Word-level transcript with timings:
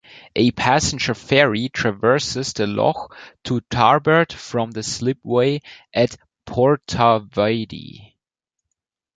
A 0.35 0.49
passenger 0.49 1.13
ferry 1.13 1.69
traverses 1.69 2.53
the 2.53 2.65
loch 2.65 3.15
to 3.43 3.61
Tarbert 3.69 4.33
from 4.33 4.71
the 4.71 4.81
slipway 4.81 5.61
at 5.93 6.17
Portavadie. 6.47 8.15